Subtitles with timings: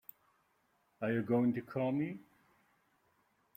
[1.03, 2.17] Are you going to call me?